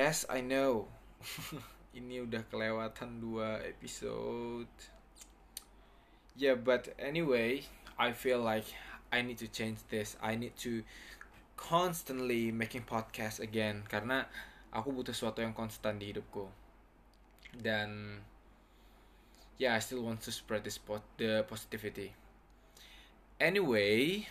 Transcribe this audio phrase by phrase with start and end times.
[0.00, 0.88] Yes, I know.
[2.00, 4.72] Ini udah kelewatan dua episode.
[6.40, 7.68] Yeah, but anyway,
[8.00, 8.64] I feel like
[9.12, 10.16] I need to change this.
[10.24, 10.88] I need to
[11.52, 14.24] constantly making podcast again karena
[14.72, 16.48] aku butuh sesuatu yang konstan di hidupku.
[17.52, 18.24] Dan
[19.60, 22.16] yeah, I still want to spread this pot the positivity.
[23.36, 24.24] Anyway,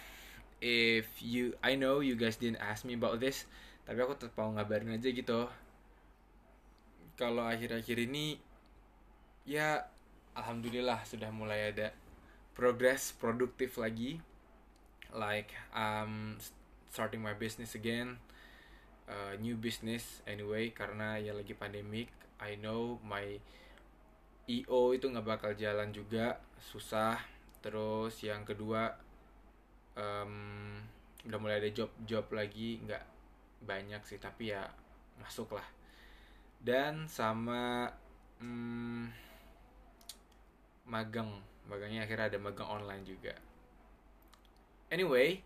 [0.66, 3.46] if you I know you guys didn't ask me about this,
[3.90, 5.50] tapi aku tetap mau ngabarin aja gitu.
[7.18, 8.38] Kalau akhir-akhir ini
[9.50, 9.82] ya
[10.38, 11.90] alhamdulillah sudah mulai ada
[12.54, 14.22] progress produktif lagi.
[15.10, 16.38] Like um
[16.94, 18.22] starting my business again.
[19.10, 23.42] Uh, new business anyway karena ya lagi pandemic I know my
[24.46, 26.38] EO itu nggak bakal jalan juga.
[26.62, 27.18] Susah.
[27.66, 28.94] Terus yang kedua
[29.98, 30.78] um,
[31.26, 32.78] udah mulai ada job-job lagi.
[32.86, 33.18] Nggak
[33.64, 34.64] banyak sih tapi ya
[35.20, 35.68] masuk lah
[36.60, 37.92] dan sama
[38.40, 39.12] hmm,
[40.88, 41.30] magang.
[41.70, 43.38] Magangnya akhirnya ada magang online juga.
[44.90, 45.46] Anyway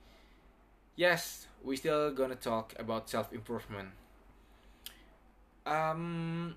[0.96, 3.92] yes we still gonna talk about self improvement
[5.68, 6.52] um,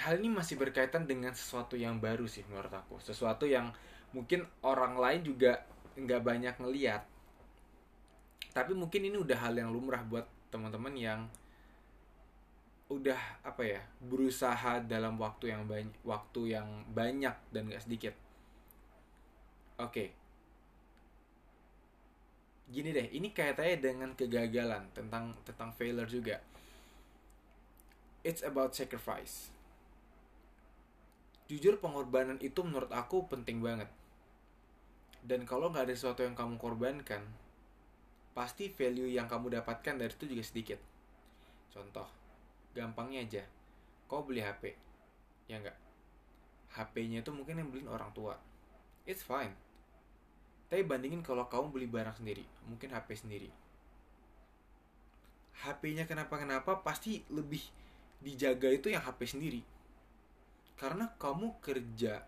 [0.00, 2.96] hal ini masih berkaitan dengan sesuatu yang baru sih menurut aku.
[3.00, 3.72] Sesuatu yang
[4.12, 5.64] mungkin orang lain juga
[5.96, 7.02] nggak banyak ngeliat.
[8.52, 11.20] Tapi mungkin ini udah hal yang lumrah buat teman-teman yang
[12.92, 18.14] udah apa ya berusaha dalam waktu yang banyak waktu yang banyak dan gak sedikit.
[19.80, 19.88] Oke.
[19.88, 20.08] Okay.
[22.72, 26.40] gini deh ini kaitannya dengan kegagalan tentang tentang failure juga.
[28.24, 29.52] It's about sacrifice.
[31.52, 33.92] Jujur pengorbanan itu menurut aku penting banget.
[35.20, 37.28] Dan kalau nggak ada sesuatu yang kamu korbankan
[38.32, 40.80] pasti value yang kamu dapatkan dari itu juga sedikit.
[41.72, 42.08] Contoh,
[42.72, 43.42] gampangnya aja,
[44.08, 44.76] kau beli HP,
[45.48, 45.76] ya enggak?
[46.72, 48.36] HP-nya itu mungkin yang beliin orang tua.
[49.04, 49.52] It's fine.
[50.72, 53.52] Tapi bandingin kalau kamu beli barang sendiri, mungkin HP sendiri.
[55.62, 57.60] HP-nya kenapa-kenapa pasti lebih
[58.24, 59.60] dijaga itu yang HP sendiri.
[60.80, 62.24] Karena kamu kerja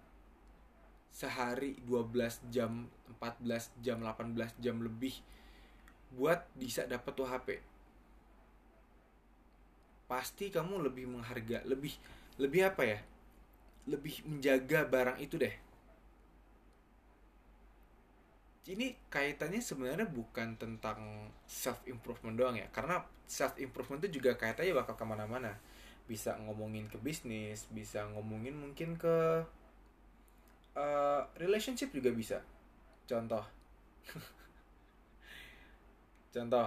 [1.08, 2.84] sehari 12 jam,
[3.16, 5.16] 14 jam, 18 jam lebih
[6.14, 7.74] buat bisa dapat tuh HP
[10.04, 11.96] pasti kamu lebih mengharga lebih
[12.38, 12.98] lebih apa ya?
[13.90, 15.54] Lebih menjaga barang itu deh.
[18.64, 24.72] Ini kaitannya sebenarnya bukan tentang self improvement doang ya karena self improvement itu juga kaitannya
[24.72, 25.52] bakal ke mana-mana.
[26.08, 29.44] Bisa ngomongin ke bisnis bisa ngomongin mungkin ke
[30.76, 32.38] uh, relationship juga bisa.
[33.04, 33.44] Contoh
[36.34, 36.66] contoh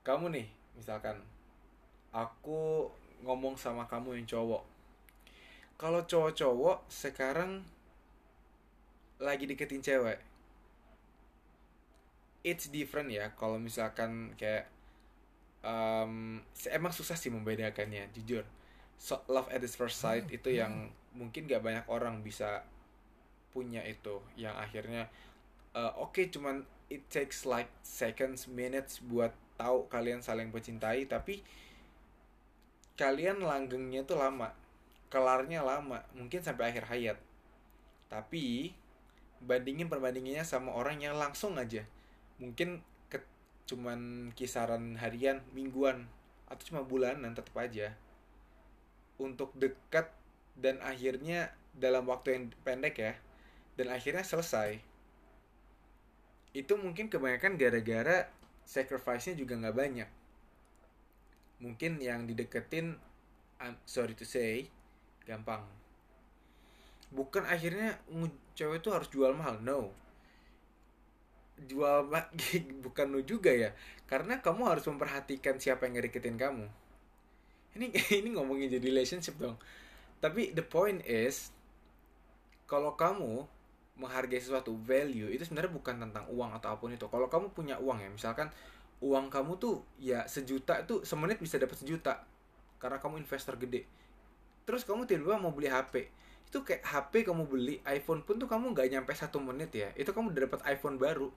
[0.00, 1.20] kamu nih misalkan
[2.08, 2.88] aku
[3.20, 4.64] ngomong sama kamu yang cowok.
[5.76, 7.62] Kalau cowok-cowok sekarang
[9.20, 10.18] lagi deketin cewek
[12.46, 13.28] it's different ya.
[13.36, 14.70] Kalau misalkan kayak
[15.60, 18.48] um, emang susah sih membedakannya jujur.
[18.98, 20.36] So, love at first sight hmm.
[20.40, 22.64] itu yang mungkin gak banyak orang bisa
[23.52, 24.22] punya itu.
[24.34, 25.02] Yang akhirnya
[25.76, 31.44] uh, oke okay, cuman it takes like seconds minutes buat tahu kalian saling mencintai tapi
[32.98, 34.50] kalian langgengnya tuh lama
[35.08, 37.18] kelarnya lama mungkin sampai akhir hayat.
[38.08, 38.72] Tapi
[39.44, 41.84] bandingin perbandingannya sama orang yang langsung aja.
[42.40, 43.20] Mungkin ke,
[43.68, 46.08] cuman kisaran harian mingguan
[46.48, 47.96] atau cuma bulanan tetap aja.
[49.18, 50.12] Untuk dekat
[50.54, 53.12] dan akhirnya dalam waktu yang pendek ya
[53.78, 54.82] dan akhirnya selesai
[56.58, 58.26] itu mungkin kebanyakan gara-gara
[58.66, 60.10] sacrifice-nya juga nggak banyak.
[61.62, 62.98] Mungkin yang dideketin
[63.62, 64.66] I'm sorry to say
[65.22, 65.62] gampang.
[67.14, 68.02] Bukan akhirnya
[68.58, 69.94] cewek itu harus jual mahal no.
[71.62, 72.10] Jual
[72.84, 73.70] bukan lu juga ya.
[74.10, 76.66] Karena kamu harus memperhatikan siapa yang ngedeketin kamu.
[77.78, 77.86] Ini
[78.18, 79.54] ini ngomongin jadi relationship dong.
[80.18, 81.54] Tapi the point is
[82.66, 83.46] kalau kamu
[83.98, 87.06] menghargai sesuatu value itu sebenarnya bukan tentang uang atau apa pun itu.
[87.10, 88.48] Kalau kamu punya uang ya misalkan
[89.02, 92.22] uang kamu tuh ya sejuta itu semenit bisa dapat sejuta
[92.78, 93.84] karena kamu investor gede.
[94.64, 96.08] Terus kamu tiba-tiba mau beli HP
[96.48, 99.92] itu kayak HP kamu beli iPhone pun tuh kamu nggak nyampe satu menit ya.
[99.98, 101.28] Itu kamu udah dapat iPhone baru.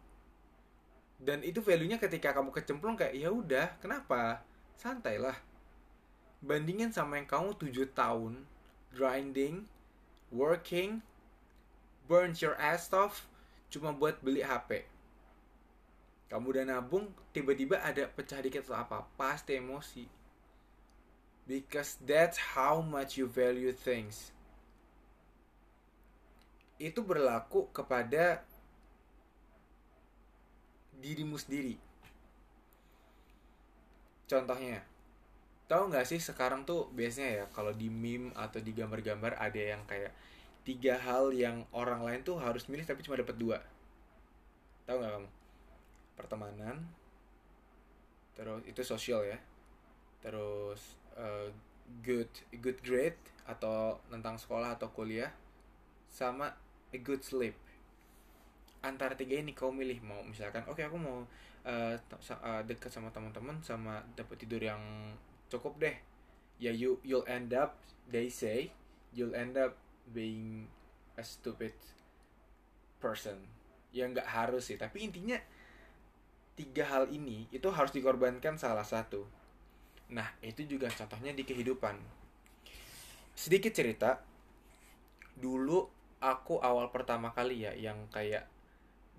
[1.21, 4.41] Dan itu value-nya ketika kamu kecemplung kayak ya udah kenapa?
[4.79, 5.51] Santai lah
[6.41, 8.41] bandingin sama yang kamu tujuh tahun
[8.97, 9.69] grinding
[10.33, 11.05] working
[12.11, 13.23] burn your ass off
[13.71, 14.83] cuma buat beli HP.
[16.27, 20.03] Kamu udah nabung, tiba-tiba ada pecah dikit atau apa, pasti emosi.
[21.51, 24.31] because that's how much you value things
[26.79, 28.41] itu berlaku kepada
[30.97, 31.77] dirimu sendiri
[34.31, 34.79] contohnya
[35.67, 39.83] tahu nggak sih sekarang tuh biasanya ya kalau di meme atau di gambar-gambar ada yang
[39.85, 40.15] kayak
[40.61, 43.57] tiga hal yang orang lain tuh harus milih tapi cuma dapat dua.
[44.85, 45.29] Tahu nggak kamu?
[46.17, 46.77] Pertemanan
[48.37, 49.37] terus itu sosial ya.
[50.21, 51.49] Terus uh,
[52.05, 52.29] good
[52.61, 53.17] good grade
[53.49, 55.33] atau tentang sekolah atau kuliah
[56.07, 56.53] sama
[56.93, 57.57] a good sleep.
[58.85, 61.25] Antara tiga ini kau milih mau misalkan oke okay, aku mau
[61.65, 64.81] uh, uh, dekat sama teman-teman sama dapat tidur yang
[65.49, 65.97] cukup deh.
[66.61, 68.69] Ya you you'll end up they say
[69.09, 70.65] you'll end up being
[71.17, 71.73] a stupid
[72.97, 73.37] person.
[73.93, 74.77] Ya nggak harus sih.
[74.79, 75.37] Tapi intinya
[76.55, 79.25] tiga hal ini itu harus dikorbankan salah satu.
[80.11, 81.97] Nah itu juga contohnya di kehidupan.
[83.33, 84.21] Sedikit cerita.
[85.37, 85.87] Dulu
[86.21, 88.45] aku awal pertama kali ya yang kayak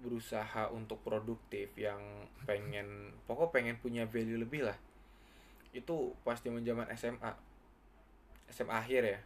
[0.02, 4.78] berusaha untuk produktif yang pengen pokok pengen punya value lebih lah.
[5.74, 7.30] Itu pas zaman SMA
[8.52, 9.20] SMA akhir ya.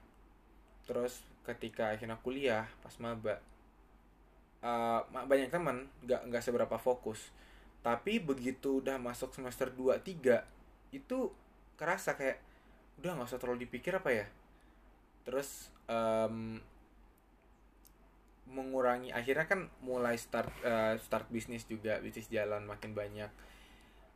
[0.86, 3.38] Terus ketika akhirnya kuliah pas maba
[4.66, 7.30] uh, banyak teman nggak nggak seberapa fokus.
[7.86, 10.42] Tapi begitu udah masuk semester 2 3
[10.90, 11.30] itu
[11.78, 12.42] kerasa kayak
[12.98, 14.26] udah nggak usah terlalu dipikir apa ya?
[15.22, 16.58] Terus um,
[18.46, 23.30] mengurangi akhirnya kan mulai start uh, start bisnis juga bisnis jalan makin banyak.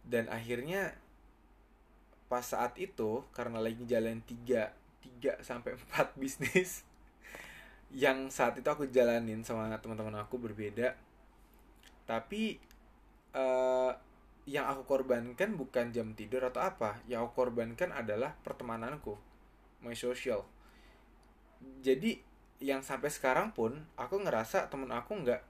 [0.03, 0.99] Dan akhirnya
[2.31, 4.71] pas saat itu karena lagi jalan tiga
[5.03, 6.87] tiga sampai empat bisnis
[7.91, 10.95] yang saat itu aku jalanin sama teman-teman aku berbeda.
[12.07, 12.59] Tapi
[13.35, 13.91] uh,
[14.47, 17.03] yang aku korbankan bukan jam tidur atau apa.
[17.11, 19.19] Yang aku korbankan adalah pertemananku
[19.83, 20.47] my social.
[21.83, 22.23] Jadi
[22.61, 25.41] yang sampai sekarang pun aku ngerasa temen aku nggak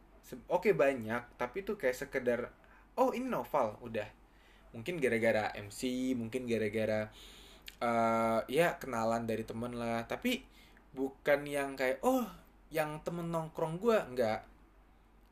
[0.47, 2.55] oke okay, banyak tapi tuh kayak sekedar
[2.97, 4.09] oh ini novel udah.
[4.71, 7.11] Mungkin gara-gara MC mungkin gara-gara
[7.83, 10.07] uh, ya kenalan dari temen lah.
[10.07, 10.50] Tapi
[10.91, 12.27] bukan yang kayak oh
[12.71, 14.41] yang temen nongkrong gue nggak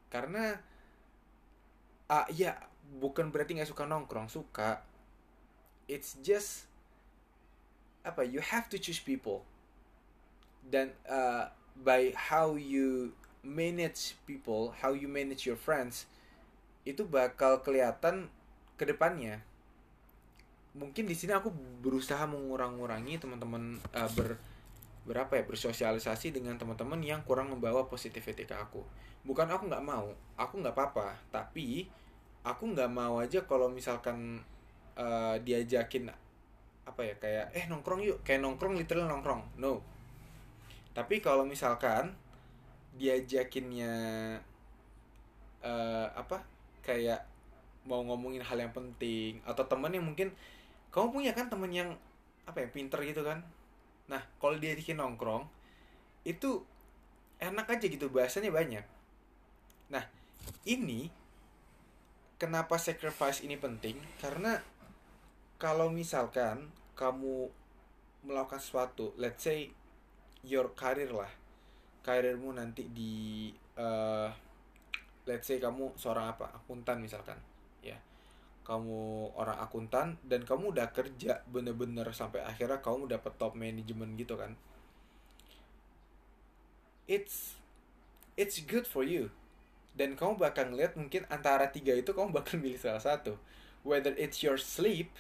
[0.09, 0.59] karena
[2.09, 2.57] ah ya
[2.97, 4.81] bukan berarti nggak suka nongkrong suka.
[5.85, 6.65] It's just
[8.01, 9.45] apa you have to choose people.
[10.65, 13.13] Dan uh, by how you
[13.45, 16.09] manage people, how you manage your friends,
[16.89, 18.33] itu bakal kelihatan
[18.81, 19.45] ke depannya.
[20.77, 24.37] Mungkin di sini aku berusaha mengurang-ngurangi teman-teman uh, ber
[25.09, 28.85] berapa ya bersosialisasi dengan teman-teman yang kurang membawa positivity ke aku.
[29.25, 31.89] Bukan aku nggak mau, aku nggak apa-apa, tapi
[32.45, 34.45] aku nggak mau aja kalau misalkan
[35.01, 36.13] uh, diajakin
[36.89, 39.85] apa ya kayak eh nongkrong yuk kayak nongkrong literal nongkrong no
[40.97, 42.17] tapi kalau misalkan
[42.97, 43.93] diajakinnya
[45.61, 46.41] uh, apa
[46.81, 47.21] kayak
[47.85, 50.33] mau ngomongin hal yang penting atau temen yang mungkin
[50.89, 51.93] kamu punya kan temen yang
[52.49, 53.45] apa ya pinter gitu kan
[54.09, 55.45] nah kalau dia diajakin nongkrong
[56.25, 56.65] itu
[57.39, 58.85] enak aja gitu bahasanya banyak.
[59.93, 60.05] Nah
[60.67, 61.13] ini
[62.41, 63.97] kenapa sacrifice ini penting?
[64.19, 64.59] Karena
[65.61, 67.51] kalau misalkan kamu
[68.27, 69.71] melakukan sesuatu let's say
[70.43, 71.31] your career lah
[72.03, 74.33] karirmu nanti di uh,
[75.29, 76.51] let's say kamu seorang apa?
[76.57, 77.37] Akuntan misalkan
[78.69, 84.37] kamu orang akuntan dan kamu udah kerja bener-bener sampai akhirnya kamu dapat top management gitu
[84.37, 84.53] kan.
[87.09, 87.57] It's
[88.37, 89.33] it's good for you.
[89.97, 93.41] Dan kamu bakal ngeliat mungkin antara tiga itu kamu bakal milih salah satu.
[93.89, 95.17] Whether it's your sleep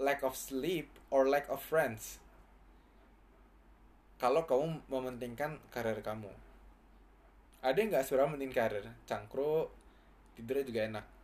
[0.00, 2.16] lack of sleep or lack of friends.
[4.16, 6.32] Kalau kamu mementingkan karir kamu.
[7.60, 8.88] Ada yang nggak seberapa penting karir?
[9.04, 9.68] Cangkru
[10.32, 11.15] tidurnya juga enak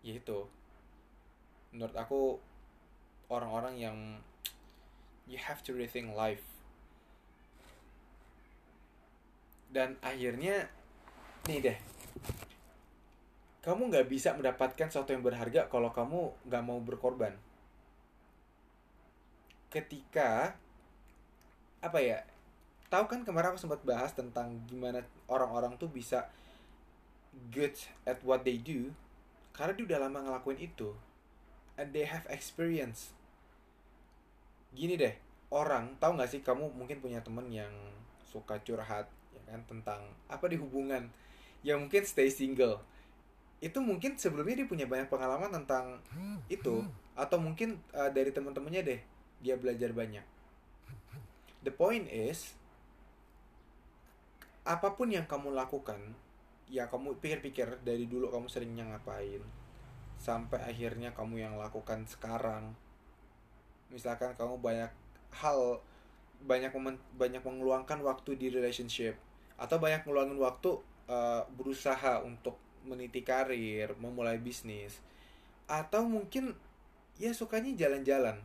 [0.00, 0.48] ya itu.
[1.72, 2.40] Menurut aku
[3.28, 3.96] orang-orang yang
[5.26, 6.44] you have to rethink life.
[9.70, 10.70] Dan akhirnya
[11.46, 11.78] nih deh.
[13.66, 17.34] Kamu nggak bisa mendapatkan sesuatu yang berharga kalau kamu nggak mau berkorban.
[19.68, 20.54] Ketika
[21.82, 22.22] apa ya
[22.88, 26.30] tahu kan kemarin aku sempat bahas tentang gimana orang-orang tuh bisa
[27.50, 27.74] good
[28.06, 28.94] at what they do
[29.56, 30.92] karena dia udah lama ngelakuin itu
[31.80, 33.16] and they have experience.
[34.76, 35.16] Gini deh
[35.48, 37.72] orang tahu nggak sih kamu mungkin punya temen yang
[38.28, 41.08] suka curhat ya kan tentang apa di hubungan
[41.64, 42.84] yang mungkin stay single.
[43.64, 46.04] Itu mungkin sebelumnya dia punya banyak pengalaman tentang
[46.52, 46.84] itu
[47.16, 49.00] atau mungkin uh, dari teman-temannya deh
[49.40, 50.24] dia belajar banyak.
[51.64, 52.52] The point is
[54.66, 56.12] apa pun yang kamu lakukan
[56.66, 59.42] ya kamu pikir-pikir dari dulu kamu seringnya ngapain
[60.18, 62.74] sampai akhirnya kamu yang lakukan sekarang
[63.92, 64.90] misalkan kamu banyak
[65.30, 65.78] hal
[66.42, 66.74] banyak
[67.16, 69.16] banyak mengeluangkan waktu di relationship
[69.56, 70.76] atau banyak ngeluangin waktu
[71.08, 75.02] uh, berusaha untuk meniti karir, memulai bisnis
[75.66, 76.54] atau mungkin
[77.18, 78.38] ya sukanya jalan-jalan.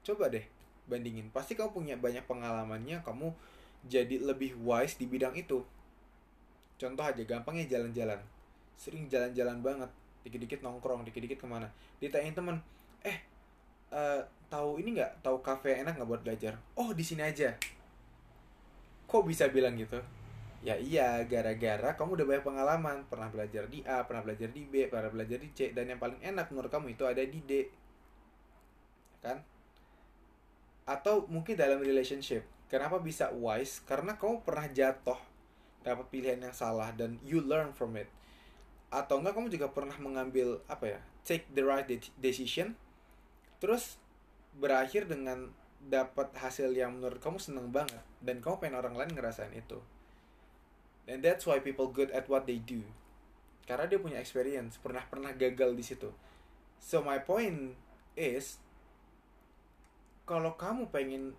[0.00, 0.46] Coba deh
[0.88, 1.28] bandingin.
[1.34, 3.34] Pasti kamu punya banyak pengalamannya, kamu
[3.84, 5.66] jadi lebih wise di bidang itu.
[6.76, 8.20] Contoh aja gampangnya jalan-jalan.
[8.76, 9.90] Sering jalan-jalan banget,
[10.28, 11.72] dikit-dikit nongkrong, dikit-dikit ke mana.
[11.96, 12.60] Ditanyain teman,
[13.00, 13.24] eh
[13.92, 14.20] uh,
[14.52, 15.24] tahu ini nggak?
[15.24, 16.60] Tahu kafe enak nggak buat belajar?
[16.76, 17.56] Oh di sini aja.
[19.08, 19.96] Kok bisa bilang gitu?
[20.66, 22.96] Ya iya gara-gara kamu udah banyak pengalaman.
[23.08, 26.18] Pernah belajar di A pernah belajar di B pernah belajar di C dan yang paling
[26.20, 27.52] enak menurut kamu itu ada di D.
[29.24, 29.40] Kan?
[30.84, 32.44] Atau mungkin dalam relationship.
[32.66, 33.78] Kenapa bisa wise?
[33.86, 35.35] Karena kamu pernah jatuh
[35.86, 38.10] dapat pilihan yang salah dan you learn from it.
[38.90, 41.86] Atau enggak kamu juga pernah mengambil apa ya take the right
[42.18, 42.78] decision
[43.58, 43.98] terus
[44.58, 45.50] berakhir dengan
[45.86, 49.78] dapat hasil yang menurut kamu seneng banget dan kamu pengen orang lain ngerasain itu.
[51.06, 52.82] And that's why people good at what they do.
[53.66, 56.10] Karena dia punya experience pernah pernah gagal di situ.
[56.82, 57.78] So my point
[58.18, 58.58] is
[60.26, 61.38] kalau kamu pengen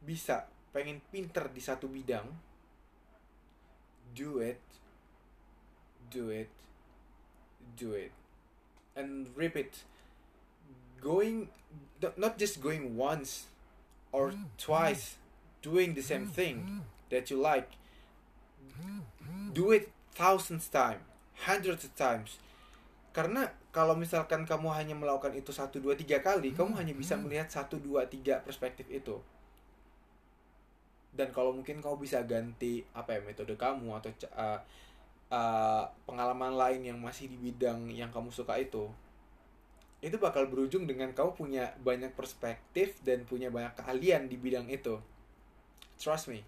[0.00, 2.24] bisa pengen pinter di satu bidang
[4.14, 4.60] do it
[6.10, 6.50] do it
[7.80, 8.12] do it.
[8.94, 9.84] And repeat
[11.00, 11.48] going
[12.16, 13.48] not just going once
[14.12, 15.16] or twice
[15.62, 17.72] doing the same thing that you like.
[19.52, 21.00] Do it thousands times
[21.48, 22.36] hundreds of times.
[23.16, 27.48] Karena kalau misalkan kamu hanya melakukan itu satu dua tiga kali kamu hanya bisa melihat
[27.50, 29.18] satu dua tiga perspektif itu
[31.20, 34.56] dan kalau mungkin kamu bisa ganti apa ya metode kamu atau uh,
[35.28, 38.88] uh, pengalaman lain yang masih di bidang yang kamu suka itu
[40.00, 44.96] itu bakal berujung dengan kau punya banyak perspektif dan punya banyak keahlian di bidang itu.
[46.00, 46.40] Trust me.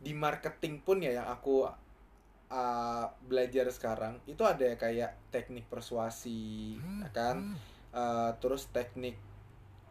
[0.00, 7.10] Di marketing pun ya yang aku uh, belajar sekarang itu ada kayak teknik persuasi, ya
[7.12, 7.52] kan?
[7.92, 9.20] Uh, terus teknik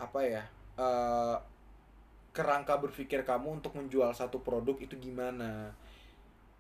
[0.02, 0.44] apa ya?
[0.74, 1.38] Uh,
[2.38, 5.74] kerangka berpikir kamu untuk menjual satu produk itu gimana?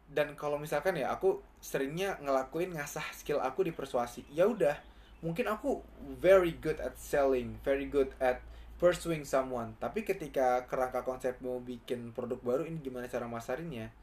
[0.09, 4.25] Dan kalau misalkan ya aku seringnya ngelakuin ngasah skill aku di persuasi.
[4.33, 4.73] Ya udah,
[5.21, 5.85] mungkin aku
[6.17, 8.41] very good at selling, very good at
[8.81, 9.77] pursuing someone.
[9.77, 13.93] Tapi ketika kerangka konsep mau bikin produk baru ini gimana cara masarinnya?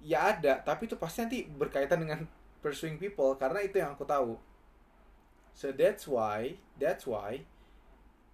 [0.00, 2.24] Ya ada, tapi itu pasti nanti berkaitan dengan
[2.64, 4.40] pursuing people karena itu yang aku tahu.
[5.52, 7.44] So that's why, that's why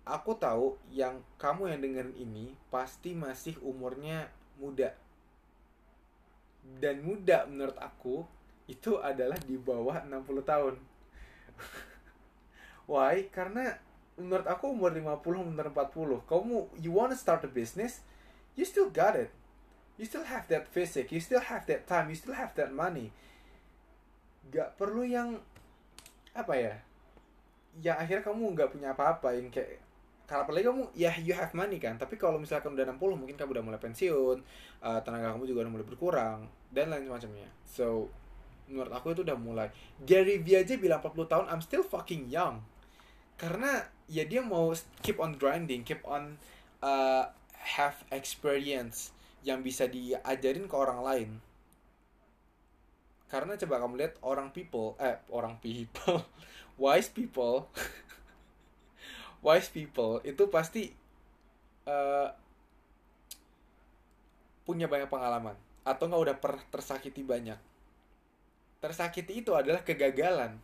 [0.04, 4.28] aku tahu yang kamu yang dengerin ini pasti masih umurnya
[4.60, 4.92] muda.
[6.80, 8.24] Dan muda menurut aku
[8.64, 10.74] itu adalah di bawah 60 tahun.
[12.90, 13.28] Why?
[13.32, 13.76] Karena
[14.14, 17.98] menurut aku umur 50 umur 40 kamu you wanna start a business
[18.54, 19.30] you still got it
[19.98, 23.10] you still have that physique you still have that time you still have that money
[24.54, 25.42] gak perlu yang
[26.30, 26.74] apa ya
[27.82, 29.82] yang akhirnya kamu nggak punya apa-apa yang kayak
[30.24, 32.00] kalau apalagi kamu ya you have money kan.
[32.00, 34.38] Tapi kalau misalkan udah 60 mungkin kamu udah mulai pensiun
[34.80, 36.38] uh, tenaga kamu juga udah mulai berkurang
[36.72, 38.10] dan lain semacamnya so
[38.64, 39.68] menurut aku itu udah mulai.
[40.02, 42.64] Gary Vee aja bilang 40 tahun I'm still fucking young.
[43.36, 44.72] Karena ya dia mau
[45.04, 46.40] keep on grinding keep on
[46.80, 47.28] uh,
[47.76, 49.12] have experience
[49.44, 51.30] yang bisa diajarin ke orang lain.
[53.28, 56.24] Karena coba kamu lihat orang people eh orang people
[56.80, 57.68] wise people
[59.44, 60.88] wise people itu pasti
[61.84, 62.32] uh,
[64.64, 65.54] punya banyak pengalaman.
[65.84, 67.60] Atau nggak udah pernah tersakiti banyak.
[68.80, 70.56] Tersakiti itu adalah kegagalan.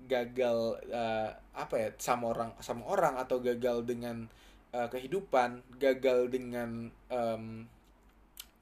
[0.00, 4.26] Gagal uh, apa ya sama orang sama orang atau gagal dengan
[4.74, 7.68] uh, kehidupan gagal dengan um,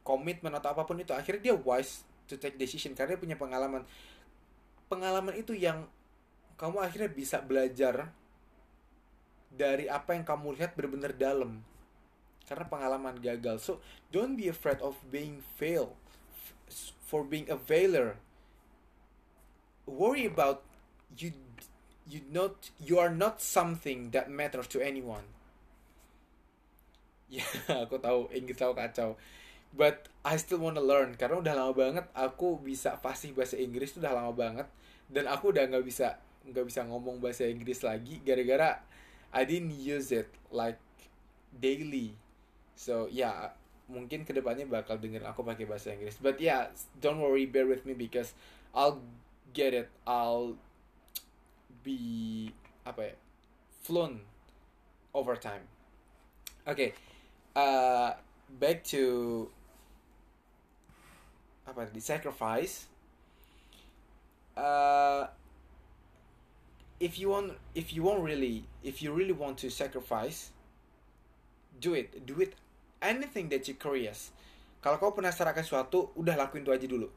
[0.02, 3.86] komitmen atau apa pun itu akhirnya dia wise to take decision karena dia punya pengalaman.
[4.90, 5.88] Pengalaman itu yang
[6.58, 8.10] kamu akhirnya bisa belajar
[9.58, 11.66] dari apa yang kamu lihat benar-benar dalam.
[12.46, 13.60] Karena pengalaman gagal.
[13.60, 13.82] So
[14.14, 15.98] don't be afraid of being fail
[17.02, 18.22] for being a failure.
[19.84, 20.62] Worry about
[21.18, 21.34] you
[22.08, 25.26] you not you are not something that matters to anyone.
[27.28, 29.20] Ya aku tahu Inggris aku kacau.
[29.68, 31.12] But I still wanna learn.
[31.20, 34.64] Karena udah lama banget aku bisa fasih bahasa Inggris udah lama banget.
[35.12, 36.16] Dan aku udah nggak bisa
[36.48, 38.80] nggak bisa ngomong bahasa Inggris lagi gara-gara
[39.32, 40.80] I didn't use it like
[41.54, 42.16] daily.
[42.78, 43.52] So yeah
[43.88, 46.20] mungkin ke depannya bakal dengerin aku pakai bahasa Inggris.
[46.20, 48.32] But yeah don't worry bear with me because
[48.72, 49.00] I'll
[49.52, 49.88] get it.
[50.04, 50.56] I'll
[51.84, 52.52] be
[52.84, 53.14] apa ya
[53.84, 54.24] flown
[55.12, 55.64] over time.
[56.68, 56.92] Okay
[57.58, 58.14] uh,
[58.60, 59.04] back to
[61.68, 62.88] apa tadi sacrifice.
[64.56, 65.28] Uh,
[66.98, 70.50] if you want if you want really if you really want to sacrifice
[71.78, 72.26] do it.
[72.26, 72.52] Do it
[72.98, 74.34] anything that you curious.
[74.82, 77.08] Kalau kamu penasaran akan sesuatu udah lakuin itu aja dulu.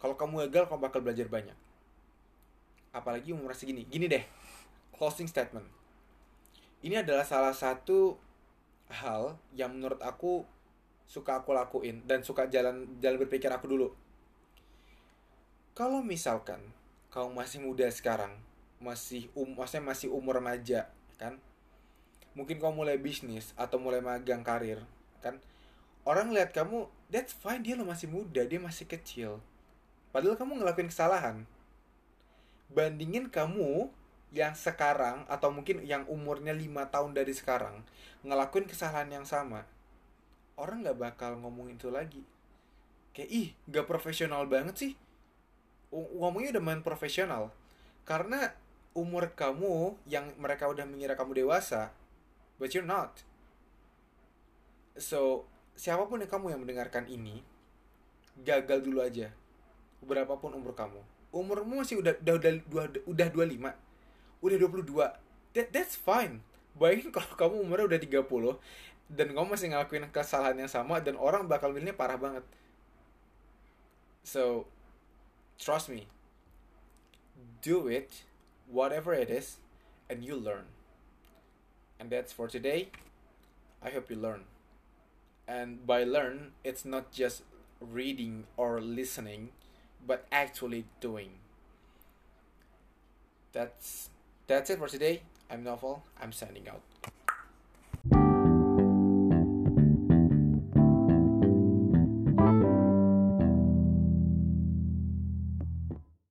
[0.00, 1.56] Kalau kamu gagal kamu bakal belajar banyak.
[2.92, 4.24] Apalagi umur segini gini deh.
[4.94, 5.66] Closing statement.
[6.84, 8.20] Ini adalah salah satu
[8.92, 10.44] hal yang menurut aku
[11.08, 13.88] suka aku lakuin dan suka jalan jalan berpikir aku dulu.
[15.74, 16.60] Kalau misalkan
[17.10, 18.36] kamu masih muda sekarang
[18.84, 21.40] masih um maksudnya masih umur remaja kan?
[22.36, 24.84] Mungkin kamu mulai bisnis atau mulai magang karir
[25.24, 25.40] kan?
[26.04, 29.40] Orang lihat kamu that's fine dia lo masih muda dia masih kecil.
[30.12, 31.48] Padahal kamu ngelakuin kesalahan.
[32.68, 33.88] Bandingin kamu
[34.34, 37.86] yang sekarang atau mungkin yang umurnya lima tahun dari sekarang
[38.26, 39.62] ngelakuin kesalahan yang sama.
[40.58, 42.22] Orang nggak bakal ngomongin itu lagi.
[43.14, 44.92] Kayak ih nggak profesional banget sih.
[45.94, 47.54] Ngomongnya udah main profesional.
[48.02, 48.50] Karena
[48.94, 51.90] umur kamu yang mereka udah mengira kamu dewasa,
[52.56, 53.26] but you're not.
[54.94, 57.42] So, siapa pun yang kamu yang mendengarkan ini,
[58.46, 59.34] gagal dulu aja.
[59.98, 61.02] Berapapun umur kamu.
[61.34, 63.74] Umurmu masih udah udah udah udah 25.
[64.38, 65.58] Udah 22.
[65.58, 66.46] That, that's fine.
[66.78, 68.22] Bayangin kalau kamu umurnya udah 30
[69.10, 72.46] dan kamu masih ngelakuin kesalahan yang sama dan orang bakal milihnya parah banget.
[74.22, 74.70] So,
[75.58, 76.06] trust me.
[77.60, 78.22] Do it
[78.68, 79.58] whatever it is,
[80.08, 80.66] and you learn.
[81.98, 82.90] And that's for today.
[83.82, 84.44] I hope you learn.
[85.48, 87.42] And by learn, it's not just
[87.80, 89.50] reading or listening,
[90.06, 91.38] but actually doing.
[93.52, 94.10] That's
[94.46, 95.22] that's it for today.
[95.50, 96.02] I'm Novel.
[96.20, 96.82] I'm signing out.